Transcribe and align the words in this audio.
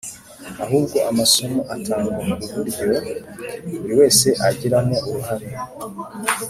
Ahubwo 0.63 0.97
amasomo 1.11 1.59
atangwa 1.75 2.21
ku 2.41 2.47
buryo 2.55 2.85
buri 3.79 3.93
wese 3.99 4.27
ayagiramo 4.41 4.95
uruhare 5.07 5.47